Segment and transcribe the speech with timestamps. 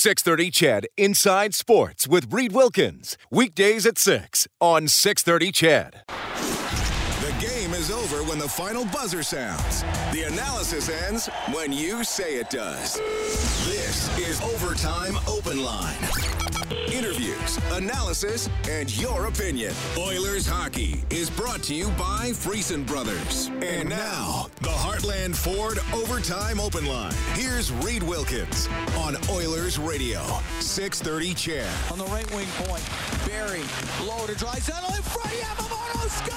[0.00, 3.18] 630 CHED Inside Sports with Reid Wilkins.
[3.30, 6.04] Weekdays at 6 on 630 CHED.
[7.20, 9.82] The game is over when the final buzzer sounds.
[10.14, 12.94] The analysis ends when you say it does.
[13.66, 16.39] This is Overtime Open Line.
[16.70, 19.74] Interviews, analysis, and your opinion.
[19.98, 23.50] Oilers hockey is brought to you by Friesen Brothers.
[23.60, 27.12] And now, the Heartland Ford Overtime Open Line.
[27.34, 30.20] Here's Reid Wilkins on Oilers Radio,
[30.60, 31.66] 630 CHED.
[31.90, 32.84] On the right wing point,
[33.26, 33.64] Barrie,
[34.06, 36.30] low to Draisaitl in front, Yamamoto scores!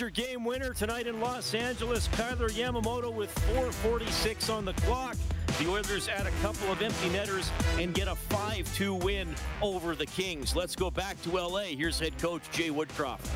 [0.00, 2.08] Your game winner tonight in Los Angeles.
[2.12, 5.14] Kailer Yamamoto with 4.46 on the clock.
[5.58, 10.06] The Oilers add a couple of empty netters and get a 5-2 win over the
[10.06, 10.56] Kings.
[10.56, 11.64] Let's go back to LA.
[11.64, 13.28] Here's head coach Jay Woodcroft.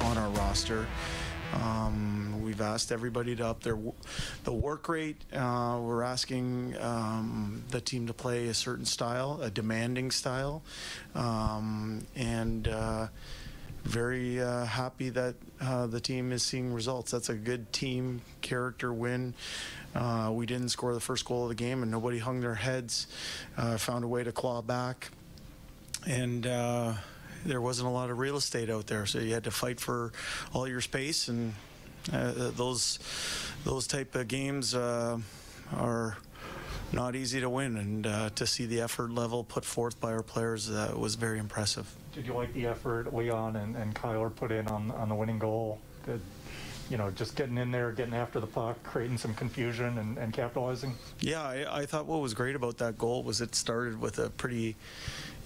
[0.00, 0.88] On our roster,
[1.54, 3.78] um, we've asked everybody to up their
[4.42, 5.22] the work rate.
[5.32, 10.64] Uh, we're asking um, the team to play a certain style, a demanding style,
[11.14, 12.66] um, and.
[12.66, 13.06] Uh,
[13.84, 17.10] very uh, happy that uh, the team is seeing results.
[17.10, 19.34] That's a good team character win.
[19.94, 23.06] Uh, we didn't score the first goal of the game, and nobody hung their heads.
[23.56, 25.10] Uh, found a way to claw back,
[26.06, 26.94] and uh,
[27.44, 30.12] there wasn't a lot of real estate out there, so you had to fight for
[30.52, 31.28] all your space.
[31.28, 31.54] And
[32.12, 32.98] uh, those
[33.64, 36.16] those type of games are
[36.92, 40.22] not easy to win, and uh, to see the effort level put forth by our
[40.22, 41.94] players uh, was very impressive.
[42.12, 45.38] Did you like the effort Leon and, and Kailer put in on, on the winning
[45.38, 45.78] goal?
[46.04, 46.20] Did,
[46.90, 50.32] you know, just getting in there, getting after the puck, creating some confusion and, and
[50.32, 50.94] capitalizing?
[51.20, 54.30] Yeah, I, I thought what was great about that goal was it started with a
[54.30, 54.74] pretty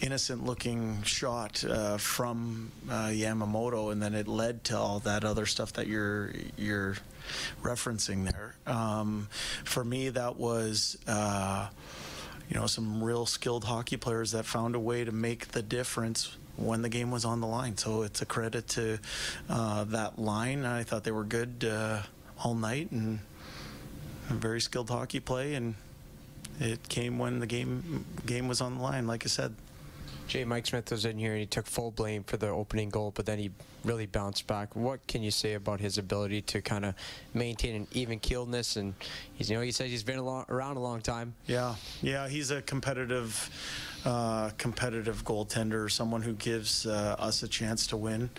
[0.00, 5.44] innocent looking shot uh, from uh, Yamamoto, and then it led to all that other
[5.44, 6.96] stuff that you're you're
[7.62, 8.54] referencing there.
[8.66, 9.28] Um,
[9.64, 10.98] for me, that was.
[11.06, 11.68] Uh,
[12.48, 16.36] you know, some real skilled hockey players that found a way to make the difference
[16.56, 17.76] when the game was on the line.
[17.76, 18.98] So it's a credit to
[19.48, 20.64] uh, that line.
[20.64, 22.02] I thought they were good uh,
[22.42, 23.20] all night and
[24.28, 25.74] very skilled hockey play, and
[26.60, 29.06] it came when the game game was on the line.
[29.06, 29.54] Like I said.
[30.26, 33.12] Jay Mike Smith was in here and he took full blame for the opening goal,
[33.14, 33.50] but then he
[33.84, 34.74] really bounced back.
[34.74, 36.94] What can you say about his ability to kind of
[37.34, 38.76] maintain an even keeledness?
[38.76, 38.94] And
[39.34, 41.34] he's, you know, he says he's been a long, around a long time.
[41.46, 43.50] Yeah, yeah, he's a competitive,
[44.04, 48.30] uh, competitive goaltender, someone who gives uh, us a chance to win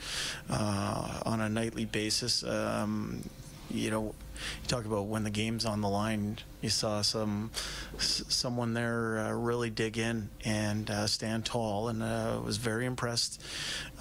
[0.50, 2.44] uh, on a nightly basis.
[2.44, 3.22] Um,
[3.69, 6.37] you know, you talk about when the game's on the line.
[6.61, 7.51] You saw some
[7.97, 13.41] someone there uh, really dig in and uh, stand tall, and uh, was very impressed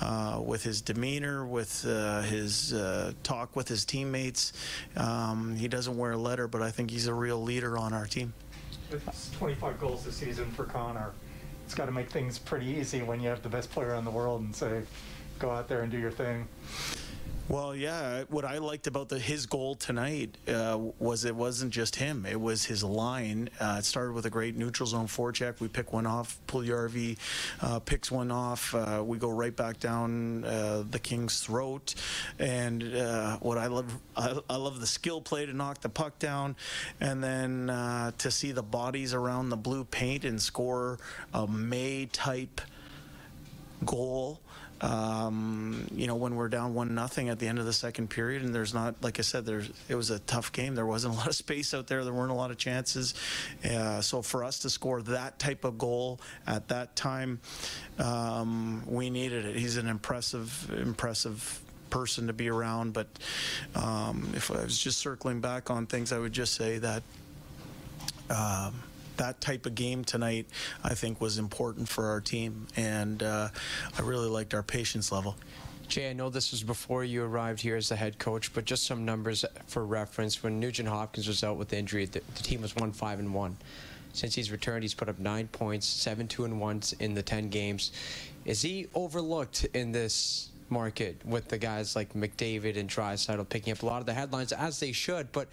[0.01, 4.53] uh, with his demeanor, with uh, his uh, talk with his teammates.
[4.97, 8.07] Um, he doesn't wear a letter, but I think he's a real leader on our
[8.07, 8.33] team.
[8.91, 11.13] It's 25 goals this season for Connor.
[11.65, 14.11] It's got to make things pretty easy when you have the best player in the
[14.11, 14.83] world and say,
[15.39, 16.47] go out there and do your thing.
[17.47, 18.25] Well, yeah.
[18.31, 22.41] What I liked about the, his goal tonight uh, was it wasn't just him; it
[22.41, 23.51] was his line.
[23.61, 25.61] Uh, it started with a great neutral zone forecheck.
[25.61, 26.39] We pick one off.
[26.49, 27.19] Puljujarvi
[27.61, 28.75] uh, picks one off.
[28.75, 31.95] Uh, we go right back down uh, the King's throat.
[32.39, 36.19] And uh, what I love, I, I, love the skill play to knock the puck
[36.19, 36.57] down,
[36.99, 37.67] and then
[38.17, 40.99] to see the bodies around the blue paint and score
[41.35, 42.63] a May type
[43.85, 44.41] goal
[44.81, 48.43] um, you know, when we're down one nothing at the end of the second period,
[48.43, 50.75] and there's not, like I said, there's it was a tough game.
[50.75, 52.05] There wasn't a lot of space out there.
[52.05, 53.15] There weren't a lot of chances.
[53.65, 57.41] Uh, so for us to score that type of goal at that time,
[57.99, 59.57] um, we needed it.
[59.57, 61.61] He's an impressive, impressive
[61.91, 62.93] person to be around.
[62.93, 63.07] But
[63.75, 67.03] um, if I was just circling back on things, I would just say that.
[68.31, 68.75] Um,
[69.17, 70.47] that type of game tonight,
[70.83, 73.49] I think, was important for our team, and uh,
[73.99, 75.37] I really liked our patience level.
[75.87, 78.85] Jay, I know this was before you arrived here as the head coach, but just
[78.85, 80.43] some numbers for reference.
[80.43, 83.57] When Nugent Hopkins was out with injury, the, the team was one five and one.
[84.15, 87.51] Since he's returned, he's put up nine points, seven two and one in the ten
[87.51, 87.93] games.
[88.45, 93.83] Is he overlooked in this market with the guys like McDavid and Draisaitl picking up
[93.83, 95.49] a lot of the headlines as they should, but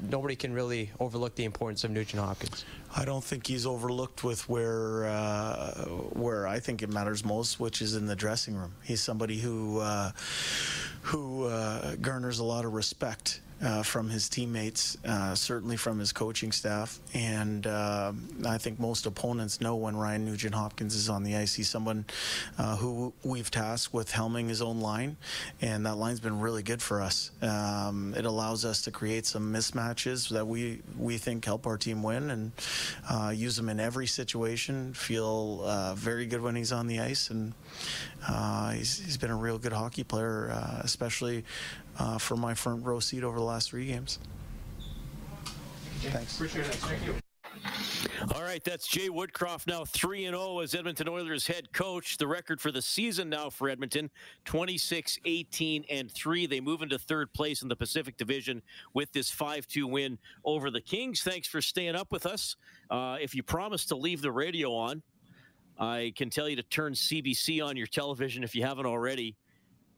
[0.00, 2.64] nobody can really overlook the importance of Nugent Hopkins.
[2.96, 7.82] I don't think he's overlooked with where uh, where I think it matters most, which
[7.82, 8.74] is in the dressing room.
[8.82, 10.12] He's somebody who uh,
[11.04, 16.12] who uh, garners a lot of respect uh, from his teammates, uh, certainly from his
[16.12, 16.98] coaching staff.
[17.14, 18.12] And uh,
[18.46, 21.54] I think most opponents know when Ryan Nugent Hopkins is on the ice.
[21.54, 22.04] He's someone
[22.58, 25.16] uh, who we've tasked with helming his own line,
[25.60, 27.30] and that line's been really good for us.
[27.40, 32.02] Um, it allows us to create some mismatches that we, we think help our team
[32.02, 32.52] win and
[33.08, 34.92] uh, use them in every situation.
[34.94, 37.54] Feel uh, very good when he's on the ice, and
[38.72, 40.46] he's, he's been a real good hockey player,
[40.80, 41.44] especially
[41.98, 44.18] uh, for my front row seat over the last three games.
[46.00, 46.34] Thanks.
[46.34, 46.74] Appreciate it.
[46.74, 47.14] Thank you.
[48.34, 52.16] All right, that's Jay Woodcroft now 3 and 0 as Edmonton Oilers head coach.
[52.16, 54.10] The record for the season now for Edmonton
[54.44, 56.46] 26 18 and 3.
[56.46, 58.62] They move into third place in the Pacific Division
[58.92, 61.22] with this 5 2 win over the Kings.
[61.22, 62.56] Thanks for staying up with us.
[62.90, 65.02] Uh, if you promise to leave the radio on,
[65.78, 69.36] I can tell you to turn CBC on your television if you haven't already.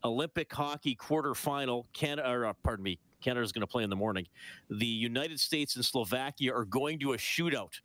[0.04, 1.84] Olympic hockey quarterfinal.
[1.92, 4.26] Canada, or, uh, pardon me, Canada is going to play in the morning.
[4.70, 7.80] The United States and Slovakia are going to a shootout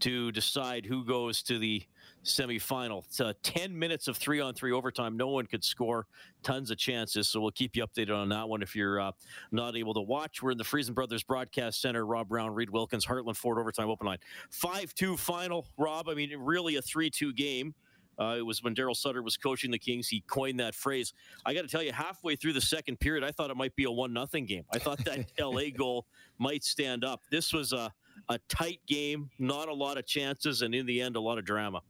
[0.00, 1.82] to decide who goes to the
[2.24, 3.04] semifinal.
[3.04, 5.16] It's uh, 10 minutes of three on three overtime.
[5.16, 6.06] No one could score.
[6.42, 7.28] Tons of chances.
[7.28, 9.12] So we'll keep you updated on that one if you're uh,
[9.52, 10.42] not able to watch.
[10.42, 12.06] We're in the Friesen Brothers Broadcast Center.
[12.06, 14.18] Rob Brown, Reid Wilkins, Heartland Ford overtime open line.
[14.50, 16.08] 5 2 final, Rob.
[16.08, 17.74] I mean, really a 3 2 game.
[18.18, 20.08] Uh, it was when Daryl Sutter was coaching the Kings.
[20.08, 21.12] He coined that phrase.
[21.44, 23.84] I got to tell you, halfway through the second period, I thought it might be
[23.84, 24.64] a one nothing game.
[24.72, 26.06] I thought that LA goal
[26.38, 27.22] might stand up.
[27.30, 27.92] This was a
[28.28, 31.44] a tight game, not a lot of chances, and in the end, a lot of
[31.44, 31.80] drama.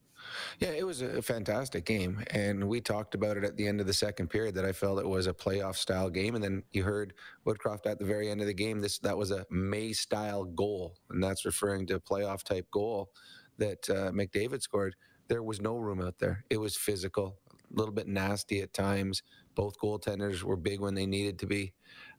[0.58, 3.86] Yeah, it was a fantastic game, and we talked about it at the end of
[3.86, 6.82] the second period that I felt it was a playoff style game, and then you
[6.82, 7.12] heard
[7.46, 8.80] Woodcroft at the very end of the game.
[8.80, 13.10] This that was a May style goal, and that's referring to a playoff type goal
[13.58, 14.96] that uh, McDavid scored
[15.28, 16.44] there was no room out there.
[16.50, 19.22] It was physical, a little bit nasty at times.
[19.54, 21.72] Both goaltenders were big when they needed to be.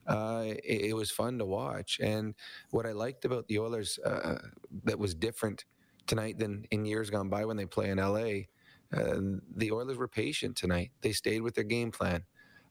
[0.06, 1.98] Uh, it, it, was fun to watch.
[2.00, 2.34] And
[2.70, 4.38] what I liked about the Oilers uh,
[4.84, 5.64] that was different
[6.06, 8.46] tonight than in years gone by when they play in LA,
[8.96, 9.20] uh,
[9.56, 10.92] the Oilers were patient tonight.
[11.00, 12.22] They stayed with their game plan,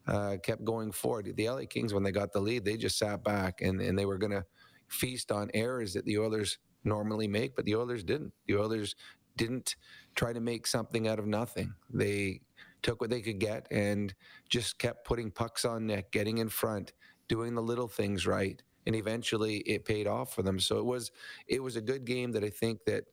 [0.06, 1.30] uh, kept going forward.
[1.36, 4.06] The LA Kings, when they got the lead, they just sat back and, and they
[4.06, 4.44] were going to
[4.88, 8.32] feast on errors that the Oilers normally make, but the Oilers didn't.
[8.46, 8.94] The Oilers
[9.36, 9.76] didn't
[10.14, 11.74] try to make something out of nothing.
[11.92, 12.40] They
[12.82, 14.14] took what they could get and
[14.48, 16.92] just kept putting pucks on net, getting in front,
[17.28, 20.58] doing the little things right, and eventually it paid off for them.
[20.58, 21.10] So it was
[21.46, 23.04] it was a good game that I think that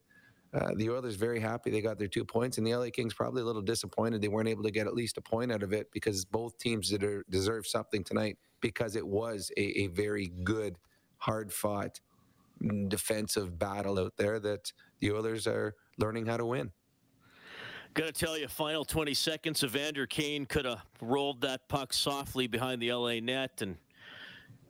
[0.54, 3.42] uh, the Oilers very happy they got their two points, and the LA Kings probably
[3.42, 5.92] a little disappointed they weren't able to get at least a point out of it
[5.92, 10.78] because both teams deserve, deserve something tonight because it was a, a very good,
[11.18, 12.00] hard fought
[12.88, 16.72] defensive battle out there that the Oilers are learning how to win.
[17.94, 22.48] Got to tell you, final 20 seconds, Evander Kane could have rolled that puck softly
[22.48, 23.78] behind the LA net and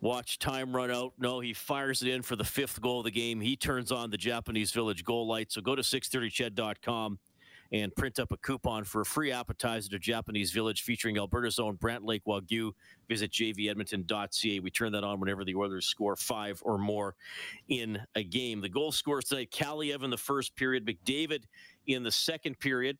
[0.03, 1.13] watch time run out.
[1.17, 3.39] No, he fires it in for the fifth goal of the game.
[3.39, 5.51] He turns on the Japanese Village goal light.
[5.51, 7.19] So go to 630ched.com
[7.71, 11.75] and print up a coupon for a free appetizer to Japanese Village featuring Alberta's own
[11.75, 12.73] Brant Lake Wagyu.
[13.07, 14.59] Visit jvedmonton.ca.
[14.59, 17.15] We turn that on whenever the Oilers score five or more
[17.69, 18.59] in a game.
[18.59, 21.45] The goal scorers tonight, Kaliyev in the first period, McDavid
[21.87, 22.97] in the second period.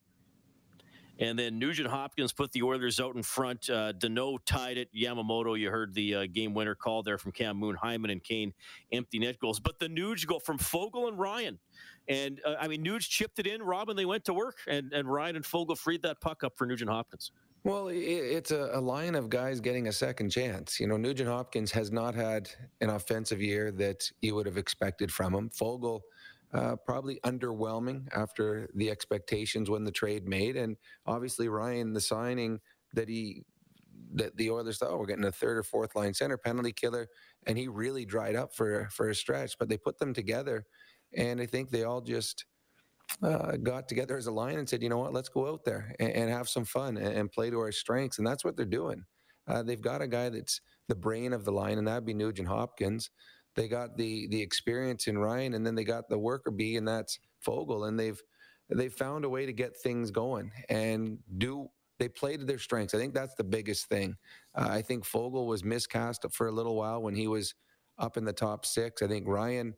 [1.20, 3.70] And then Nugent Hopkins put the Oilers out in front.
[3.70, 4.90] Uh, Danault tied it.
[4.96, 8.54] Yamamoto, you heard the uh, game winner call there from Cam Moon, Hyman, and Kane,
[8.92, 9.60] empty net goals.
[9.60, 11.60] But the Nuge go from Foegele and Ryan.
[12.08, 13.62] And uh, I mean, Nuge chipped it in.
[13.62, 16.66] Robin, they went to work, and, and Ryan and Foegele freed that puck up for
[16.66, 17.32] Nugent Hopkins.
[17.66, 20.82] Well, it's a, a, line of guys getting a second chance.
[20.82, 22.50] You know, Nugent Hopkins has not had
[22.82, 25.50] an offensive year that you would have expected from him.
[25.50, 26.02] Foegele
[26.54, 32.60] uh, probably underwhelming after the expectations when the trade made, and obviously Ryan, the signing
[32.94, 33.44] that he
[34.16, 37.08] that the Oilers thought oh, we're getting a third or fourth line center penalty killer,
[37.48, 39.58] and he really dried up for for a stretch.
[39.58, 40.66] But they put them together,
[41.16, 42.46] and I think they all just.
[43.22, 45.94] Uh, got together as a line and said, you know what, let's go out there
[46.00, 48.18] and, and have some fun and, and, play to our strengths.
[48.18, 49.04] And that's what they're doing.
[49.46, 52.48] Uh, they've got a guy that's the brain of the line, and that'd be Nugent
[52.48, 53.12] Hopkins
[53.56, 56.88] they got the the experience in Ryan, and then they got the worker bee, and
[56.88, 58.22] that's Foegele, and they've
[58.70, 61.70] they've found a way to get things going and do.
[62.00, 62.94] They played to their strengths.
[62.94, 64.16] I think that's the biggest thing.
[64.56, 67.54] Uh, I think Foegele was miscast for a little while when he was
[68.00, 69.02] up in the top six.
[69.02, 69.76] I think Ryan,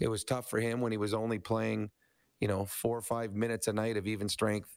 [0.00, 1.90] it was tough for him when he was only playing,
[2.40, 4.74] you know, four or five minutes a night of even strength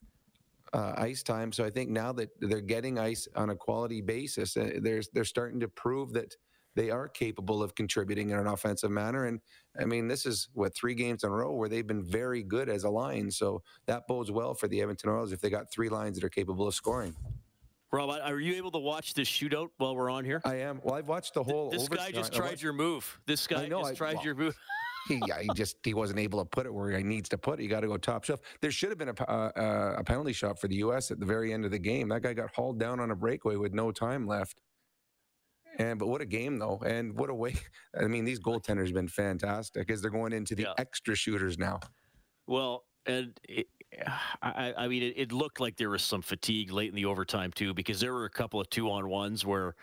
[0.73, 1.51] uh, ice time.
[1.51, 5.25] So I think now that they're getting ice on a quality basis, uh, they're they're
[5.25, 6.35] starting to prove that
[6.75, 9.25] they are capable of contributing in an offensive manner.
[9.25, 9.39] And
[9.79, 12.69] I mean, this is what three games in a row where they've been very good
[12.69, 13.31] as a line.
[13.31, 16.29] So that bodes well for the Edmonton Oilers if they got three lines that are
[16.29, 17.15] capable of scoring.
[17.91, 20.41] Rob, are you able to watch this shootout while we're on here?
[20.45, 20.79] I am.
[20.81, 21.69] Well, I've watched the whole.
[21.69, 23.19] This guy just tried your move.
[23.25, 24.57] This guy know, just I- tried well, your move.
[25.09, 27.59] he, yeah, he just he wasn't able to put it where he needs to put
[27.59, 27.63] it.
[27.63, 28.39] You got to go top shelf.
[28.61, 31.11] There should have been a, uh, uh, a penalty shot for the U.S.
[31.11, 32.07] at the very end of the game.
[32.09, 34.61] That guy got hauled down on a breakaway with no time left.
[35.77, 37.55] And but what a game though, and what a way!
[37.99, 40.73] I mean, these goaltenders have been fantastic as they're going into the Yeah.
[40.77, 41.79] extra shooters now.
[42.47, 43.67] Well, and it,
[44.41, 47.51] I, I mean, it, it looked like there was some fatigue late in the overtime
[47.51, 49.75] too, because there were a couple of two-on-ones where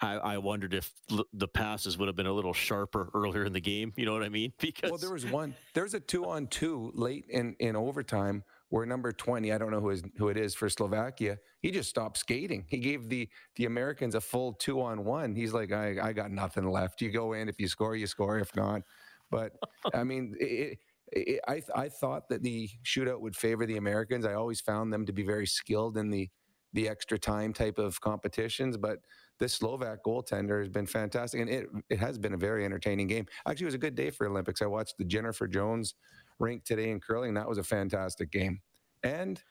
[0.00, 3.52] I, I wondered if l- the passes would have been a little sharper earlier in
[3.52, 3.92] the game.
[3.96, 4.52] You know what I mean?
[4.58, 5.54] Because Well, there was one.
[5.74, 9.90] There was a two-on-two late in in overtime where number twenty, I don't know who
[9.90, 11.38] is who it is for Slovakia.
[11.60, 12.64] He just stopped skating.
[12.68, 15.34] He gave the the Americans a full two-on-one.
[15.34, 17.00] He's like, I I got nothing left.
[17.00, 18.38] You go in if you score, you score.
[18.38, 18.82] If not,
[19.30, 19.52] but
[19.94, 20.34] I mean.
[21.10, 24.26] It, it, I I thought that the shootout would favor the Americans.
[24.26, 26.28] I always found them to be very skilled in the
[26.74, 28.98] the extra time type of competitions, but
[29.38, 33.26] this Slovak goaltender has been fantastic, and it it has been a very entertaining game.
[33.46, 34.60] Actually, it was a good day for Olympics.
[34.60, 35.94] I watched the Jennifer Jones
[36.38, 37.34] rink today in curling.
[37.34, 38.60] That was a fantastic game,
[39.02, 39.42] and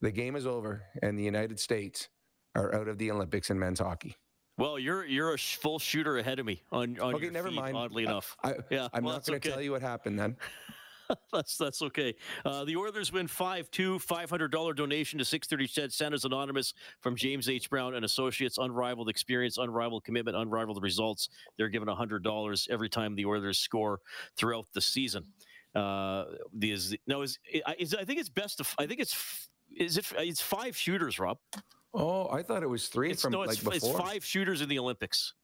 [0.00, 2.08] the game is over, and the United States
[2.54, 4.16] are out of the Olympics in men's hockey.
[4.58, 7.48] well, you're you're a sh- full shooter ahead of me on on Okay, your never
[7.48, 7.76] feet, mind.
[7.76, 9.54] Oddly enough, I, yeah, I'm well, not going to okay.
[9.54, 10.36] tell you what happened then.
[11.32, 12.14] that's that's okay.
[12.44, 16.24] Uh, the Oilers win five two, five hundred dollar donation to six thirty Ched Santa's
[16.24, 18.58] Anonymous from James H Brown and Associates.
[18.58, 21.28] Unrivaled experience, unrivaled commitment, unrivaled results.
[21.56, 24.00] They're given hundred dollars every time the Oilers score
[24.36, 25.24] throughout the season.
[25.74, 27.38] Uh, the is no is,
[27.78, 31.38] is I think it's best to I think it's is it it's five shooters, Rob.
[31.94, 33.74] Oh, I thought it was three It's from no, like it's, before.
[33.74, 35.34] it's five shooters in the Olympics.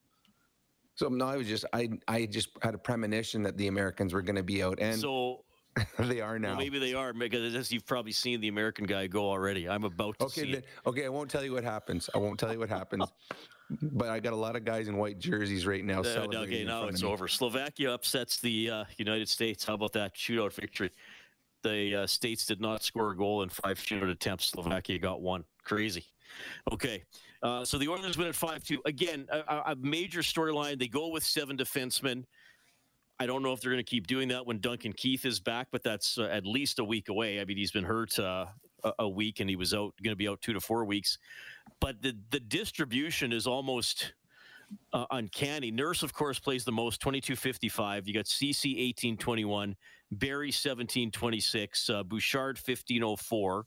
[0.95, 4.21] So no, I was just I I just had a premonition that the Americans were
[4.21, 5.43] going to be out, and So
[5.99, 6.49] they are now.
[6.49, 9.69] well, maybe they are because as you've probably seen the American guy go already.
[9.69, 11.05] I'm about to Okay, see then, okay.
[11.05, 12.09] I won't tell you what happens.
[12.15, 13.05] I won't tell you what happens.
[13.69, 16.01] but I got a lot of guys in white jerseys right now.
[16.01, 17.09] Uh, celebrating okay, now it's me.
[17.09, 17.27] over.
[17.27, 19.65] Slovakia upsets the uh, United States.
[19.65, 20.91] How about that shootout victory?
[21.63, 24.45] The uh, states did not score a goal in five shootout attempts.
[24.47, 25.43] Slovakia got one.
[25.63, 26.05] Crazy.
[26.71, 27.03] Okay,
[27.43, 28.81] uh, so the Oilers win at five two.
[28.85, 30.79] Again, a, a- a major storyline.
[30.79, 32.23] They go with seven defensemen.
[33.19, 35.67] I don't know if they're going to keep doing that when Duncan Keith is back,
[35.71, 37.41] but that's uh, at least a week away.
[37.41, 38.45] I mean, he's been hurt uh,
[38.99, 41.17] a, week, and he was out going to be out two to four weeks.
[41.79, 44.13] But the the distribution is almost
[44.93, 45.71] uh, uncanny.
[45.71, 48.07] Nurse, of course, plays the most, 22.55.
[48.07, 49.75] You got Ceci 18.21,
[50.11, 53.63] Barrie 17.26, uh, Bouchard 15.04,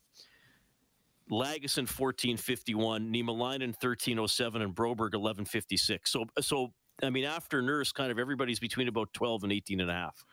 [1.31, 5.99] Lagesson 14.51, Niemelainen 13.07, and Broberg 11.56.
[6.05, 6.73] So, so
[7.03, 10.23] I mean, after Nurse, kind of everybody's between about 12 and 18 and a half.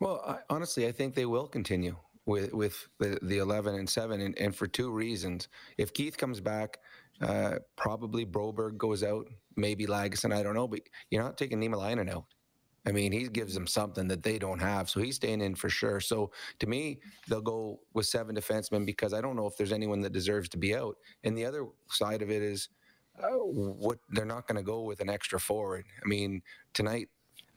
[0.00, 1.96] Well, I, honestly, I think they will continue
[2.28, 5.48] with with the, the 11 and 7, and, and for two reasons.
[5.78, 6.78] If Keith comes back,
[7.22, 10.80] uh, probably Broberg goes out, maybe Lagesson, I don't know, but
[11.10, 12.26] you're not taking Niemelainen out.
[12.86, 15.68] I mean, he gives them something that they don't have, so he's staying in for
[15.68, 16.00] sure.
[16.00, 16.30] So
[16.60, 20.12] to me, they'll go with seven defensemen because I don't know if there's anyone that
[20.12, 20.96] deserves to be out.
[21.24, 22.68] And the other side of it is,
[23.20, 25.84] uh, what they're not going to go with an extra forward.
[26.04, 26.40] I mean,
[26.72, 27.08] tonight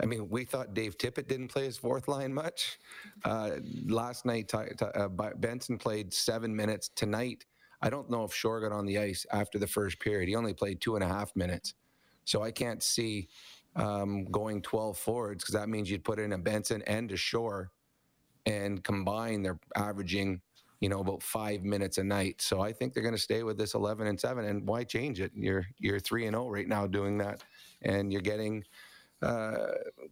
[0.01, 2.79] I mean, we thought Dave Tippett didn't play his fourth line much.
[3.23, 3.51] Uh,
[3.85, 6.89] last night, Ty, Ty, uh, Benson played seven minutes.
[6.95, 7.45] Tonight,
[7.81, 10.27] I don't know if Shore got on the ice after the first period.
[10.27, 11.75] He only played two and a half minutes.
[12.25, 13.27] So I can't see
[13.75, 17.71] um, going 12 forwards because that means you'd put in a Benson and a Shore
[18.45, 20.41] and combine, they're averaging,
[20.79, 22.41] you know, about five minutes a night.
[22.41, 24.45] So I think they're going to stay with this 11 and 7.
[24.45, 25.31] And why change it?
[25.35, 27.43] You're, you're 3 and 0 right now doing that.
[27.83, 28.63] And you're getting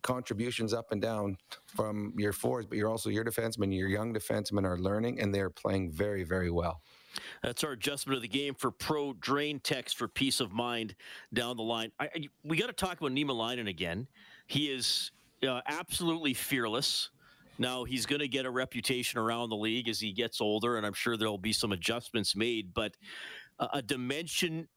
[0.02, 3.76] contributions up and down from your forwards, but you're also your defensemen.
[3.76, 6.82] Your young defensemen are learning, and they're playing very, very well.
[7.44, 10.96] That's our adjustment of the game for Pro Drain Text for peace of mind
[11.34, 11.92] down the line.
[12.00, 14.08] I, I, we got to talk about Niemelainen again.
[14.48, 15.12] He is
[15.48, 17.10] uh, absolutely fearless.
[17.58, 20.86] Now he's going to get a reputation around the league as he gets older, and
[20.86, 22.74] I'm sure there'll be some adjustments made.
[22.74, 22.96] But
[23.60, 24.68] a dimension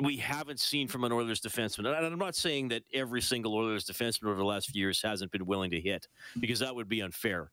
[0.00, 1.86] we haven't seen from an Oilers defenseman.
[1.96, 5.30] And I'm not saying that every single Oilers defenseman over the last few years hasn't
[5.30, 6.08] been willing to hit,
[6.40, 7.50] because that would be unfair.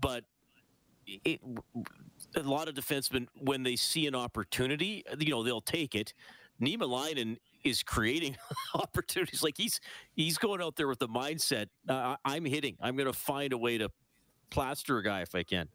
[0.00, 0.24] But
[1.06, 1.40] it,
[2.36, 6.14] a lot of defensemen, when they see an opportunity, you know, they'll take it.
[6.60, 8.36] Nima Niemelainen is creating
[8.74, 9.42] opportunities.
[9.42, 9.80] Like he's
[10.14, 12.76] he's going out there with the mindset: uh, I'm hitting.
[12.80, 13.88] I'm going to find a way to
[14.50, 15.68] plaster a guy if I can.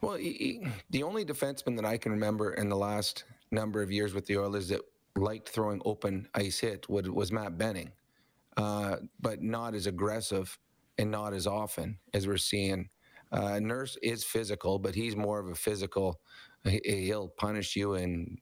[0.00, 3.90] Well, he, he- the only defenseman that I can remember in the last number of
[3.90, 4.80] years with the Oilers that
[5.18, 7.92] liked throwing open ice hit was, was Matt Benning,
[8.56, 10.58] uh, but not as aggressive
[10.98, 12.88] and not as often as we're seeing.
[13.30, 16.20] Uh, Nurse is physical, but he's more of a physical.
[16.64, 18.38] he- He'll punish you and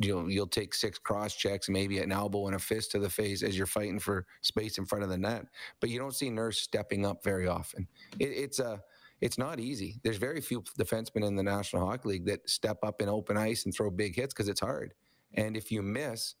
[0.00, 3.42] you'll you'll take six cross checks, maybe an elbow and a fist to the face
[3.44, 5.46] as you're fighting for space in front of the net.
[5.80, 7.86] But you don't see Nurse stepping up very often.
[8.18, 8.82] It, it's a
[9.20, 9.98] it's not easy.
[10.02, 13.64] There's very few defensemen in the National Hockey League that step up in open ice
[13.64, 14.92] and throw big hits because it's hard.
[15.36, 16.34] And if you miss,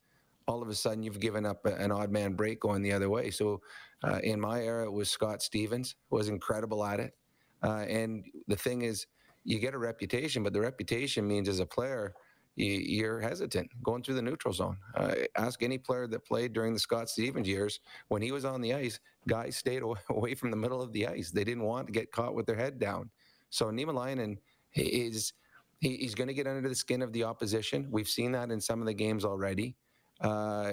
[0.46, 3.30] all of a sudden you've given up an odd man break going the other way.
[3.30, 3.60] So
[4.04, 7.14] uh, in my era, it was Scott Stevens was incredible at it.
[7.62, 9.06] Uh, and the thing is,
[9.44, 12.14] you get a reputation, but the reputation means as a player,
[12.56, 14.78] you're hesitant going through the neutral zone.
[14.94, 18.60] Uh, ask any player that played during the Scott Stevens years when he was on
[18.60, 18.98] the ice,
[19.28, 21.30] guys stayed away from the middle of the ice.
[21.30, 23.10] They didn't want to get caught with their head down.
[23.50, 24.38] So Nima Niemelainen
[24.74, 25.32] is
[25.80, 27.88] he's going to get under the skin of the opposition.
[27.90, 29.76] We've seen that in some of the games already.
[30.20, 30.72] Uh,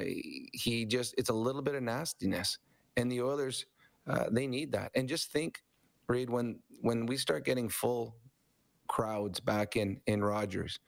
[0.53, 2.59] he just it's a little bit of nastiness,
[2.95, 3.65] and the Oilers
[4.07, 4.91] uh, they need that.
[4.95, 5.61] And just think,
[6.07, 8.17] Reid, when when we start getting full
[8.87, 10.79] crowds back in in Rogers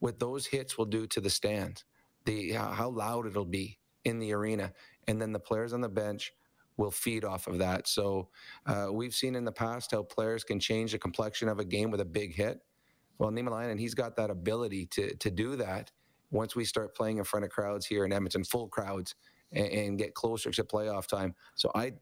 [0.00, 1.84] what those hits will do to the stands,
[2.24, 4.72] the how loud it'll be in the arena,
[5.06, 6.32] and then the players on the bench
[6.76, 7.86] will feed off of that.
[7.86, 8.30] So
[8.66, 11.90] uh, we've seen in the past how players can change the complexion of a game
[11.90, 12.60] with a big hit.
[13.20, 15.92] Well, Niemelainen, he's got that ability to to do that.
[16.32, 19.14] Once we start playing in front of crowds here in Edmonton, full crowds,
[19.52, 21.34] and, and get closer to playoff time.
[21.56, 21.92] So I,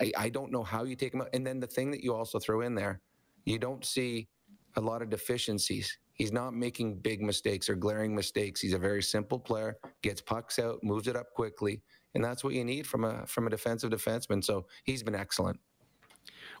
[0.00, 1.30] I, I don't know how you take him out.
[1.32, 3.00] And then the thing that you also throw in there,
[3.46, 4.28] you don't see
[4.76, 8.60] a lot of deficiencies He's not making big mistakes or glaring mistakes.
[8.60, 11.82] He's a very simple player, gets pucks out, moves it up quickly,
[12.14, 14.42] and that's what you need from a from a defensive defenseman.
[14.42, 15.58] So he's been excellent.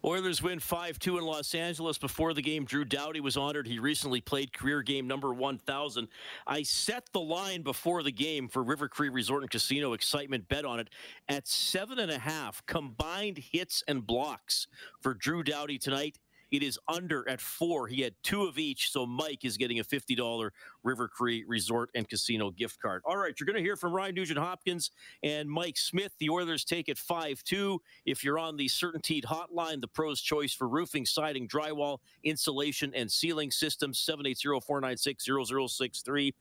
[0.02, 1.98] Oilers win 5 2 in Los Angeles.
[1.98, 3.66] Before the game, Drew Doughty was honored.
[3.66, 6.08] He recently played career game number 1000.
[6.46, 10.64] I set the line before the game for River Cree Resort and Casino excitement bet
[10.64, 10.90] on it
[11.28, 14.66] at seven and a half combined hits and blocks
[15.00, 16.18] for Drew Doughty tonight.
[16.54, 17.88] It is under at four.
[17.88, 20.50] He had two of each, so Mike is getting a $50
[20.84, 23.02] River Cree Resort and Casino gift card.
[23.04, 24.92] All right, you're going to hear from Ryan Nugent Hopkins
[25.24, 26.12] and Mike Smith.
[26.20, 27.80] The Oilers take it 5 2.
[28.06, 33.10] If you're on the CertainTeed hotline, the pro's choice for roofing, siding, drywall, insulation, and
[33.10, 35.26] ceiling systems, 780 496
[35.74, 36.32] 0063.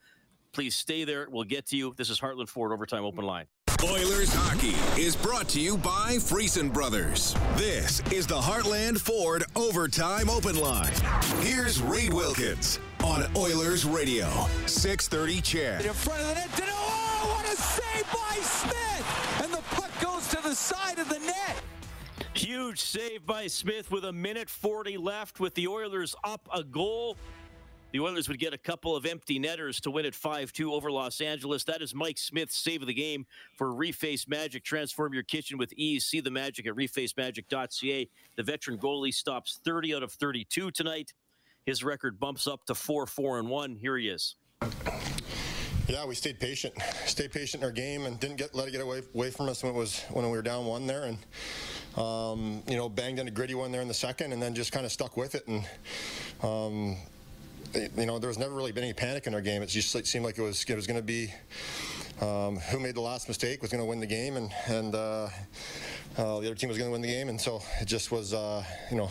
[0.51, 1.27] Please stay there.
[1.31, 1.95] We'll get to you.
[1.97, 3.47] This is Heartland Ford Overtime Open Line.
[3.81, 7.35] Oilers hockey is brought to you by Friesen Brothers.
[7.55, 10.93] This is the Heartland Ford Overtime Open Line.
[11.41, 14.27] Here's Reid Wilkins on Oilers Radio,
[14.65, 15.85] 630 CHED.
[15.85, 19.41] In front of the net, oh, what a save by Smith!
[19.43, 21.61] And the puck goes to the side of the net.
[22.33, 27.17] Huge save by Smith with a minute 40 left with the Oilers up a goal.
[27.93, 30.91] The Oilers would get a couple of empty netters to win at 5 2 over
[30.91, 31.63] Los Angeles.
[31.65, 34.63] That is Mike Smith's save of the game for Reface Magic.
[34.63, 36.03] Transform your kitchen with ease.
[36.03, 38.09] See the magic at refacemagic.ca.
[38.35, 41.13] The veteran goalie stops 30 out of 32 tonight.
[41.67, 43.75] His record bumps up to 4 4 and 1.
[43.75, 44.37] Here he is.
[45.87, 46.73] Yeah, we stayed patient,
[47.05, 49.61] stayed patient in our game, and didn't get let it get away away from us
[49.61, 51.17] when it was when we were down one there, and
[51.95, 54.71] um, you know banged in a gritty one there in the second, and then just
[54.71, 55.67] kind of stuck with it, and
[56.41, 56.97] um,
[57.73, 59.61] you know, there was never really been any panic in our game.
[59.61, 61.31] It just it seemed like it was it was going to be
[62.21, 65.29] um, who made the last mistake was going to win the game, and and uh,
[66.17, 67.29] uh, the other team was going to win the game.
[67.29, 69.09] And so it just was, uh, you know,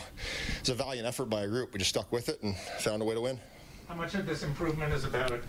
[0.54, 1.72] it was a valiant effort by a group.
[1.72, 3.38] We just stuck with it and found a way to win.
[3.88, 5.40] How much of this improvement is about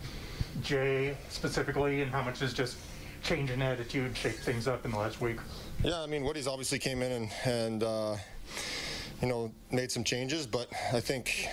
[0.61, 2.77] Jay specifically, and how much is just
[3.23, 5.37] change in attitude, shake things up in the last week?
[5.83, 8.15] Yeah, I mean, Woody's obviously came in and and uh,
[9.21, 11.47] you know made some changes, but I think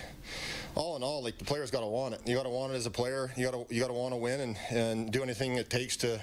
[0.74, 2.20] all in all, like the players got to want it.
[2.26, 3.30] You got to want it as a player.
[3.36, 5.96] You got to you got to want to win and, and do anything it takes
[5.98, 6.20] to,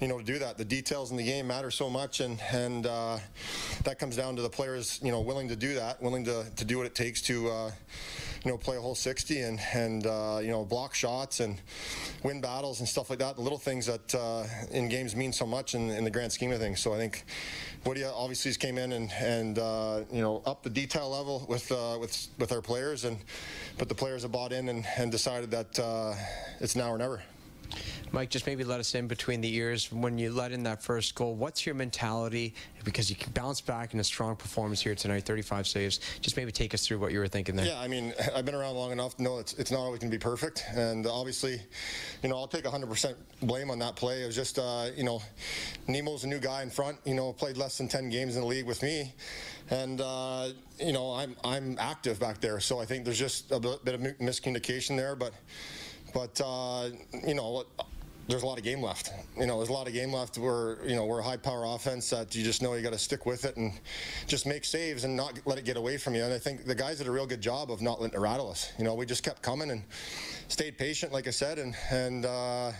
[0.00, 0.58] you know, to do that.
[0.58, 3.18] The details in the game matter so much, and and uh,
[3.84, 6.64] that comes down to the players, you know, willing to do that, willing to, to
[6.64, 7.70] do what it takes to, uh,
[8.44, 11.60] you know, play a whole 60 and and uh, you know block shots and
[12.22, 13.36] win battles and stuff like that.
[13.36, 16.50] The little things that uh, in games mean so much in, in the grand scheme
[16.52, 16.80] of things.
[16.80, 17.24] So I think
[17.84, 21.98] Woody obviously came in and and uh, you know up the detail level with uh,
[22.00, 23.18] with with our players and
[23.78, 26.14] but the players have bought in and, and decided that uh,
[26.60, 27.22] it's now or never.
[28.12, 29.90] Mike, just maybe let us in between the ears.
[29.90, 32.54] When you let in that first goal, what's your mentality?
[32.84, 36.00] Because you can bounce back in a strong performance here tonight, 35 saves.
[36.20, 37.66] Just maybe take us through what you were thinking there.
[37.66, 40.10] Yeah, I mean, I've been around long enough to know it's, it's not always going
[40.10, 40.64] to be perfect.
[40.74, 41.60] And obviously,
[42.22, 44.22] you know, I'll take 100% blame on that play.
[44.22, 45.22] It was just, uh, you know,
[45.88, 48.46] Nemo's a new guy in front, you know, played less than 10 games in the
[48.46, 49.12] league with me
[49.70, 53.60] and uh, you know I'm I'm active back there, so I think there's just a
[53.60, 55.16] bit of miscommunication there.
[55.16, 55.32] But
[56.12, 56.88] but uh,
[57.26, 57.64] you know
[58.28, 59.10] there's a lot of game left.
[59.36, 60.38] You know, there's a lot of game left.
[60.38, 62.98] We're you know we're a high power offense that you just know you got to
[62.98, 63.72] stick with it and
[64.26, 66.22] just make saves and not let it get away from you.
[66.22, 68.50] And I think the guys did a real good job of not letting it rattle
[68.50, 68.72] us.
[68.78, 69.82] You know, we just kept coming and
[70.48, 72.72] stayed patient, like I said, and and uh,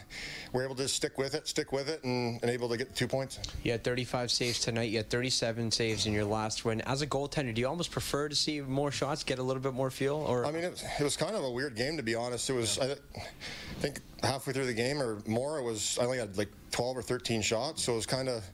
[0.53, 2.95] we're able to stick with it, stick with it, and, and able to get the
[2.95, 3.39] two points.
[3.63, 4.91] You had 35 saves tonight.
[4.91, 6.81] You had 37 saves in your last win.
[6.83, 9.75] As a goaltender, do you almost prefer to see more shots, get a little bit
[9.75, 10.17] more feel?
[10.17, 12.49] Or I mean, it, it was kind of a weird game to be honest.
[12.49, 12.95] It was I
[13.81, 17.03] think halfway through the game or more, it was I only had like 12 or
[17.03, 18.45] 13 shots, so it was kind of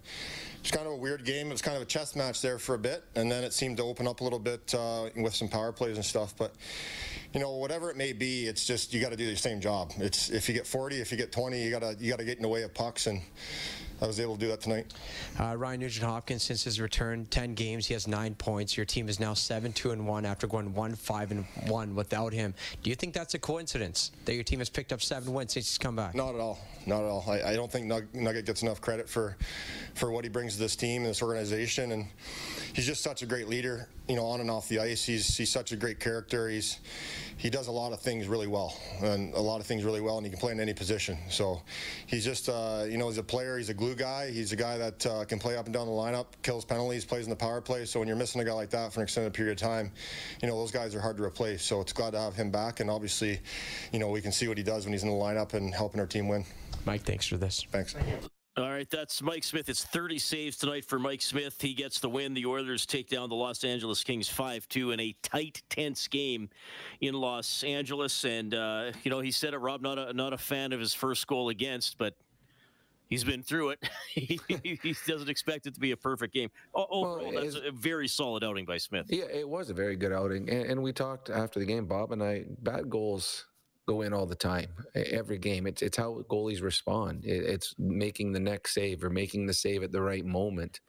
[0.60, 1.48] it's kind of a weird game.
[1.48, 3.76] It was kind of a chess match there for a bit, and then it seemed
[3.78, 6.34] to open up a little bit uh, with some power plays and stuff.
[6.36, 6.54] But
[7.32, 9.92] you know, whatever it may be, it's just you got to do the same job.
[9.98, 12.42] It's if you get 40, if you get 20, you gotta you gotta get in
[12.42, 13.20] the way of pucks and.
[14.00, 14.92] I was able to do that tonight.
[15.38, 18.76] Uh, Ryan Nugent Hopkins, since his return, 10 games, he has nine points.
[18.76, 22.32] Your team is now 7 2 and 1 after going 1 5 and 1 without
[22.32, 22.54] him.
[22.82, 25.68] Do you think that's a coincidence that your team has picked up seven wins since
[25.68, 26.14] he's come back?
[26.14, 26.58] Not at all.
[26.87, 27.24] Not at all.
[27.28, 29.37] I, I don't think Nugget gets enough credit for,
[29.94, 31.92] for what he brings to this team and this organization.
[31.92, 32.06] And
[32.72, 35.04] he's just such a great leader, you know, on and off the ice.
[35.04, 36.48] He's, he's such a great character.
[36.48, 36.78] He's,
[37.36, 40.16] he does a lot of things really well, and a lot of things really well,
[40.16, 41.18] and he can play in any position.
[41.28, 41.62] So
[42.06, 43.58] he's just, uh, you know, he's a player.
[43.58, 44.30] He's a glue guy.
[44.30, 47.24] He's a guy that uh, can play up and down the lineup, kills penalties, plays
[47.24, 47.84] in the power play.
[47.84, 49.92] So when you're missing a guy like that for an extended period of time,
[50.42, 51.62] you know, those guys are hard to replace.
[51.62, 53.40] So it's glad to have him back, and obviously,
[53.92, 56.00] you know, we can see what he does when he's in the lineup and helping
[56.00, 56.44] our team win.
[56.86, 57.66] Mike, thanks for this.
[57.70, 57.94] Thanks.
[58.58, 59.68] All right, that's Mike Smith.
[59.68, 61.60] It's 30 saves tonight for Mike Smith.
[61.60, 62.34] He gets the win.
[62.34, 66.50] The Oilers take down the Los Angeles Kings 5 2 in a tight, tense game
[67.00, 68.24] in Los Angeles.
[68.24, 70.92] And, uh, you know, he said it, Rob, not a, not a fan of his
[70.92, 72.14] first goal against, but
[73.08, 73.88] he's been through it.
[74.12, 76.50] he, he, doesn't expect it to be a perfect game.
[76.74, 79.06] Overall, well, that's a very solid outing by Smith.
[79.08, 80.50] Yeah, it was a very good outing.
[80.50, 83.44] And, and we talked after the game, Bob and I, bad goals
[83.88, 85.66] go in all the time, every game.
[85.66, 87.24] It's it's how goalies respond.
[87.24, 90.81] it's making the next save or making the save at the right moment,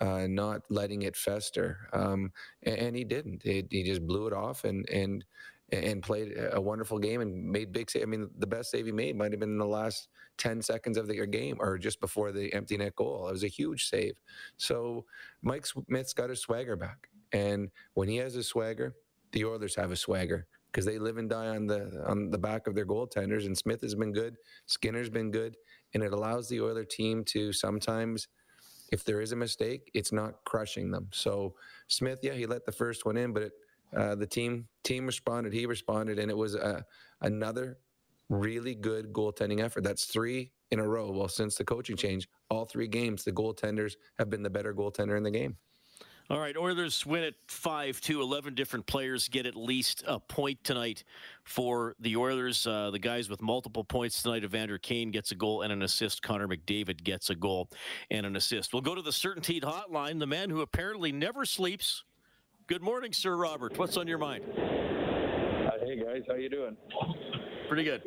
[0.00, 1.88] uh, not letting it fester.
[1.92, 3.42] Um, and, and, he didn't.
[3.42, 5.22] He, he just blew it off and and
[5.70, 8.04] and played a wonderful game and made big save.
[8.04, 10.96] I mean, the best save he made might have been in the last 10 seconds
[10.96, 13.28] of the game or just before the empty net goal.
[13.28, 14.14] It was a huge save.
[14.58, 15.04] So
[15.42, 17.08] Mike Smith's got his swagger back.
[17.32, 18.94] And when he has his swagger,
[19.32, 22.66] the Oilers have a swagger because they live and die on the on the back
[22.66, 23.46] of their goaltenders.
[23.46, 25.56] And Smith has been good, Skinner's been good,
[25.94, 28.28] and it allows the Oiler team to sometimes,
[28.92, 31.08] if there is a mistake, it's not crushing them.
[31.12, 31.54] So
[31.88, 33.52] Smith, yeah, he let the first one in, but it,
[33.96, 36.84] uh, the team team responded, he responded, and it was a,
[37.20, 37.78] another
[38.28, 39.84] really good goaltending effort.
[39.84, 41.10] That's three in a row.
[41.12, 45.16] Well, since the coaching change, all three games, the goaltenders have been the better goaltender
[45.16, 45.56] in the game.
[46.28, 48.20] All right, Oilers win at 5 2.
[48.20, 51.04] 11 different players get at least a point tonight
[51.44, 52.66] for the Oilers.
[52.66, 56.22] Uh, the guys with multiple points tonight Evander Kane gets a goal and an assist.
[56.22, 57.70] Connor McDavid gets a goal
[58.10, 58.72] and an assist.
[58.72, 62.02] We'll go to the CertainTeed hotline, the man who apparently never sleeps.
[62.66, 63.78] Good morning, Sir Robert.
[63.78, 64.42] What's on your mind?
[64.50, 66.22] Uh, hey, guys.
[66.26, 66.76] How you doing?
[67.68, 68.02] Pretty good.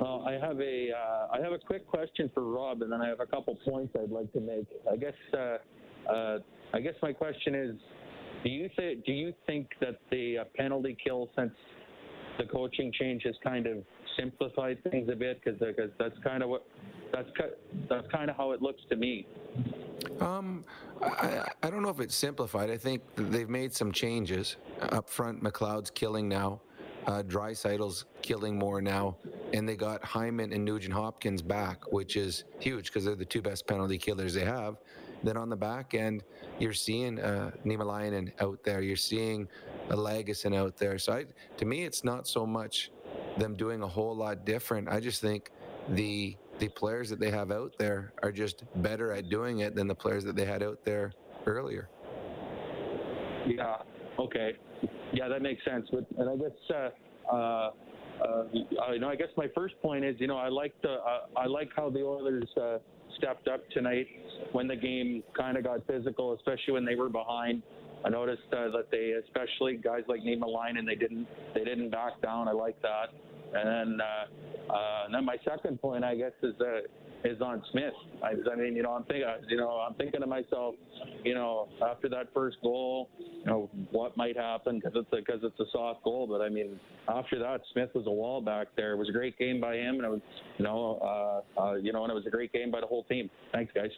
[0.00, 3.08] Well, I have a uh, I have a quick question for Rob, and then I
[3.08, 4.64] have a couple points I'd like to make.
[4.90, 5.12] I guess
[6.08, 6.38] uh, uh,
[6.74, 7.76] I guess my question is,
[8.44, 11.52] do you think do you think that the uh, penalty kill since
[12.38, 13.78] the coaching change has kind of
[14.18, 16.66] simplified things a bit because because that's kind of what
[17.12, 17.28] that's
[17.88, 19.26] that's kind of how it looks to me.
[20.20, 20.64] Um,
[21.00, 22.70] I, I don't know if it's simplified.
[22.70, 25.42] I think they've made some changes up front.
[25.42, 26.60] McLeod's killing now.
[27.06, 29.16] Uh, Draisaitl's killing more now,
[29.52, 33.42] and they got Hyman and Nugent Hopkins back, which is huge because they're the two
[33.42, 34.76] best penalty killers they have.
[35.22, 36.24] Then on the back end,
[36.58, 38.82] you're seeing uh, Niemelainen out there.
[38.82, 39.48] You're seeing
[39.90, 40.98] a Lagesson out there.
[40.98, 42.90] So I, to me, it's not so much
[43.38, 44.88] them doing a whole lot different.
[44.88, 45.50] I just think
[45.90, 49.88] the the players that they have out there are just better at doing it than
[49.88, 51.12] the players that they had out there
[51.46, 51.88] earlier.
[53.46, 53.78] Yeah.
[54.18, 54.52] Okay.
[55.12, 55.88] Yeah, that makes sense.
[55.90, 56.56] But and I guess.
[56.70, 56.90] Uh,
[57.32, 57.70] uh,
[58.22, 61.26] uh, you know, I guess my first point is, you know, I like the, uh,
[61.36, 62.78] I like how the Oilers uh,
[63.18, 64.06] stepped up tonight
[64.52, 67.62] when the game kind of got physical, especially when they were behind.
[68.04, 71.90] I noticed uh, that they, especially guys like Nima Line, and they didn't they didn't
[71.90, 72.48] back down.
[72.48, 73.10] I like that.
[73.54, 76.80] And then, uh, uh, and then my second point, I guess, is uh,
[77.24, 77.92] is on Smith.
[78.22, 80.74] I, I mean, you know, I'm thinking, you know, I'm thinking to myself,
[81.24, 85.58] you know, after that first goal, you know, what might happen because it's because it's
[85.60, 86.26] a soft goal.
[86.26, 88.92] But I mean, after that, Smith was a wall back there.
[88.92, 90.20] It was a great game by him, and it was,
[90.58, 93.04] you know, uh, uh, you know, and it was a great game by the whole
[93.04, 93.30] team.
[93.52, 93.90] Thanks, guys.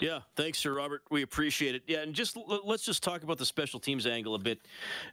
[0.00, 1.02] Yeah, thanks, Sir Robert.
[1.10, 1.82] We appreciate it.
[1.86, 4.60] Yeah, and just let's just talk about the special teams angle a bit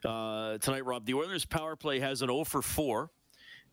[0.04, 1.04] uh, tonight, Rob.
[1.04, 3.10] The Oilers' power play has an 0 for 4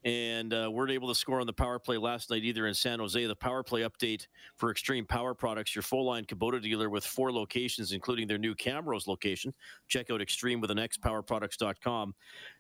[0.06, 3.00] and uh, weren't able to score on the power play last night either in San
[3.00, 3.26] Jose.
[3.26, 7.32] The power play update for Extreme Power Products, your full line Kubota dealer with four
[7.32, 9.54] locations, including their new Camrose location.
[9.88, 12.14] Check out Extreme with an X powerproducts.com.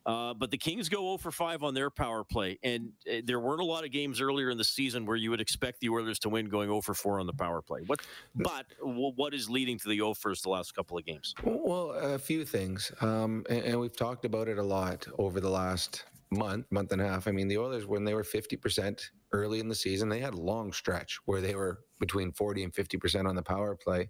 [0.05, 3.39] Uh, but the Kings go 0 for 5 on their power play, and uh, there
[3.39, 6.19] weren't a lot of games earlier in the season where you would expect the Oilers
[6.19, 7.81] to win going 0 for 4 on the power play.
[7.87, 8.01] What,
[8.35, 11.33] but what is leading to the 0 first the last couple of games?
[11.43, 15.49] Well, a few things, um, and, and we've talked about it a lot over the
[15.49, 16.03] last
[16.33, 17.27] month, month and a half.
[17.27, 20.41] I mean, the Oilers, when they were 50% early in the season, they had a
[20.41, 24.09] long stretch where they were between 40 and 50% on the power play.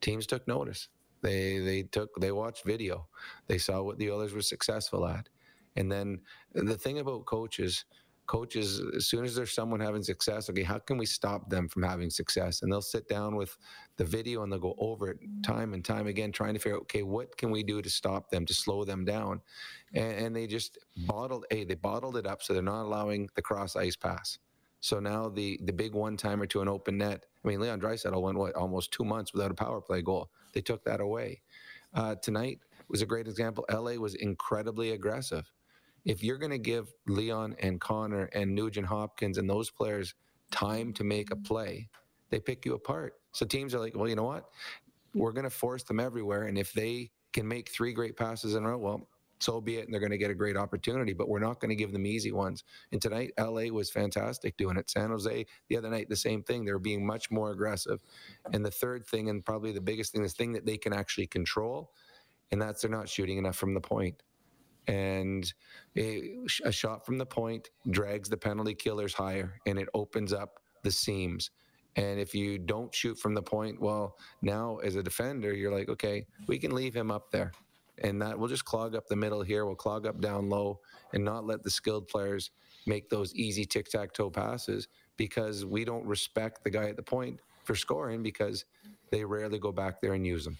[0.00, 0.88] Teams took notice.
[1.22, 3.08] They they took they watched video.
[3.46, 5.28] They saw what the Oilers were successful at.
[5.76, 6.20] And then
[6.52, 7.86] the thing about coaches,
[8.26, 11.82] coaches, as soon as there's someone having success, okay, how can we stop them from
[11.82, 12.62] having success?
[12.62, 13.56] And they'll sit down with
[13.96, 16.82] the video and they'll go over it time and time again, trying to figure out,
[16.82, 19.40] okay, what can we do to stop them, to slow them down?
[19.92, 23.42] And, and they just bottled, a they bottled it up so they're not allowing the
[23.42, 24.38] cross ice pass.
[24.80, 27.24] So now the the big one timer to an open net.
[27.42, 30.30] I mean, Leon Draisaitl went what almost two months without a power play goal.
[30.52, 31.40] They took that away.
[31.94, 32.58] Uh, tonight
[32.88, 33.64] was a great example.
[33.72, 35.50] LA was incredibly aggressive
[36.04, 40.14] if you're going to give Leon and Connor and Nugent Hopkins and those players
[40.50, 41.88] time to make a play,
[42.30, 43.14] they pick you apart.
[43.32, 44.50] So teams are like, well, you know what?
[45.14, 46.44] We're going to force them everywhere.
[46.44, 49.08] And if they can make three great passes in a row, well,
[49.40, 49.84] so be it.
[49.84, 52.06] And they're going to get a great opportunity, but we're not going to give them
[52.06, 52.64] easy ones.
[52.92, 54.90] And tonight, LA was fantastic doing it.
[54.90, 56.64] San Jose, the other night, the same thing.
[56.64, 58.00] They're being much more aggressive.
[58.52, 61.26] And the third thing, and probably the biggest thing, the thing that they can actually
[61.26, 61.92] control,
[62.52, 64.22] and that's they're not shooting enough from the point
[64.86, 65.52] and
[65.96, 70.60] a, a shot from the point drags the penalty killers higher and it opens up
[70.82, 71.50] the seams.
[71.96, 75.88] And if you don't shoot from the point, well, now as a defender, you're like,
[75.88, 77.52] okay, we can leave him up there.
[78.02, 79.64] And that will just clog up the middle here.
[79.64, 80.80] We'll clog up down low
[81.12, 82.50] and not let the skilled players
[82.86, 87.02] make those easy tic tac toe passes because we don't respect the guy at the
[87.02, 88.64] point for scoring because
[89.10, 90.58] they rarely go back there and use them.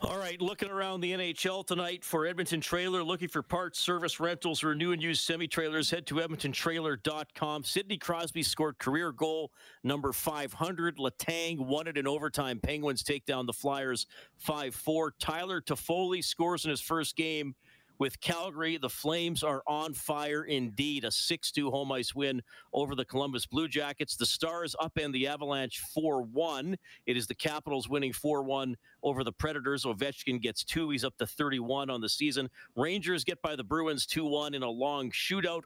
[0.00, 4.62] All right, looking around the NHL tonight for Edmonton Trailer, looking for parts, service, rentals,
[4.62, 7.64] or new and used semi trailers, head to EdmontonTrailer.com.
[7.64, 9.52] Sidney Crosby scored career goal
[9.84, 10.98] number 500.
[10.98, 12.60] Letang won it in overtime.
[12.60, 14.06] Penguins take down the Flyers
[14.38, 15.14] 5 4.
[15.18, 17.54] Tyler Toffoli scores in his first game
[17.98, 18.76] with Calgary.
[18.76, 21.04] The Flames are on fire indeed.
[21.04, 24.16] A 6 2 home ice win over the Columbus Blue Jackets.
[24.16, 26.76] The Stars upend the Avalanche 4 1.
[27.06, 29.84] It is the Capitals winning 4 1 over the Predators.
[29.84, 30.90] Ovechkin gets two.
[30.90, 32.48] He's up to 31 on the season.
[32.76, 35.62] Rangers get by the Bruins 2 1 in a long shootout.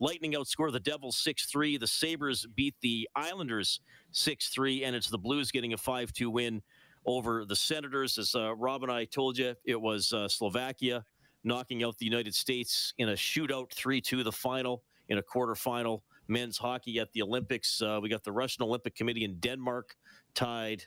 [0.00, 1.76] Lightning outscore the Devils 6 3.
[1.76, 3.80] The Sabres beat the Islanders
[4.12, 4.84] 6 3.
[4.84, 6.62] And it's the Blues getting a 5 2 win
[7.06, 8.18] over the Senators.
[8.18, 11.04] As uh, Rob and I told you, it was uh, Slovakia
[11.44, 16.00] knocking out the United States in a shootout 3 2, the final in a quarterfinal.
[16.26, 17.82] Men's hockey at the Olympics.
[17.82, 19.94] Uh, we got the Russian Olympic Committee in Denmark
[20.34, 20.82] tied.